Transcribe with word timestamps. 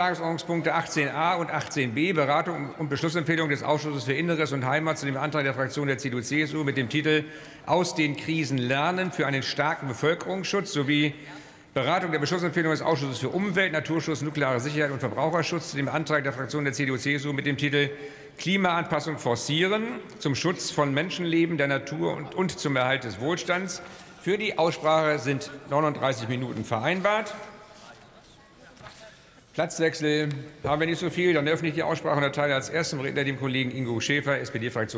Tagesordnungspunkte 0.00 0.74
18a 0.74 1.36
und 1.36 1.50
18b, 1.50 2.14
Beratung 2.14 2.70
und 2.78 2.88
Beschlussempfehlung 2.88 3.50
des 3.50 3.62
Ausschusses 3.62 4.04
für 4.04 4.14
Inneres 4.14 4.50
und 4.52 4.64
Heimat 4.64 4.96
zu 4.96 5.04
dem 5.04 5.18
Antrag 5.18 5.44
der 5.44 5.52
Fraktion 5.52 5.88
der 5.88 5.98
CDU-CSU 5.98 6.64
mit 6.64 6.78
dem 6.78 6.88
Titel 6.88 7.24
Aus 7.66 7.94
den 7.94 8.16
Krisen 8.16 8.56
lernen 8.56 9.12
für 9.12 9.26
einen 9.26 9.42
starken 9.42 9.88
Bevölkerungsschutz 9.88 10.72
sowie 10.72 11.12
Beratung 11.74 12.12
der 12.12 12.18
Beschlussempfehlung 12.18 12.70
des 12.70 12.80
Ausschusses 12.80 13.18
für 13.18 13.28
Umwelt, 13.28 13.74
Naturschutz, 13.74 14.22
nukleare 14.22 14.58
Sicherheit 14.58 14.90
und 14.90 15.00
Verbraucherschutz 15.00 15.72
zu 15.72 15.76
dem 15.76 15.90
Antrag 15.90 16.24
der 16.24 16.32
Fraktion 16.32 16.64
der 16.64 16.72
CDU-CSU 16.72 17.34
mit 17.34 17.44
dem 17.44 17.58
Titel 17.58 17.90
Klimaanpassung 18.38 19.18
forcieren 19.18 19.82
zum 20.18 20.34
Schutz 20.34 20.70
von 20.70 20.94
Menschenleben, 20.94 21.58
der 21.58 21.68
Natur 21.68 22.16
und, 22.16 22.34
und 22.34 22.58
zum 22.58 22.74
Erhalt 22.74 23.04
des 23.04 23.20
Wohlstands. 23.20 23.82
Für 24.22 24.38
die 24.38 24.56
Aussprache 24.56 25.18
sind 25.18 25.50
39 25.68 26.26
Minuten 26.30 26.64
vereinbart. 26.64 27.34
Platzwechsel 29.52 30.28
haben 30.62 30.80
wir 30.80 30.86
nicht 30.86 31.00
so 31.00 31.10
viel. 31.10 31.34
Dann 31.34 31.48
öffne 31.48 31.68
ich 31.68 31.74
die 31.74 31.82
Aussprache 31.82 32.16
und 32.16 32.22
erteile 32.22 32.54
als 32.54 32.68
ersten 32.68 33.00
Redner 33.00 33.24
dem 33.24 33.38
Kollegen 33.38 33.72
Ingo 33.72 33.98
Schäfer, 34.00 34.38
SPD-Fraktion. 34.38 34.88